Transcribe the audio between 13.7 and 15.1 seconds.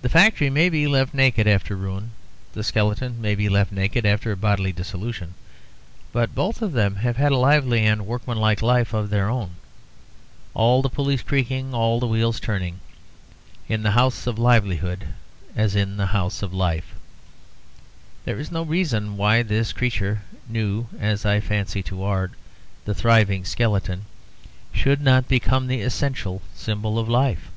the House of Livelihood